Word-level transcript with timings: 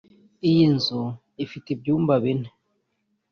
Iyi 0.49 0.65
nzu 0.75 1.01
ifite 1.45 1.67
ibyumba 1.75 2.13
bine 2.23 2.49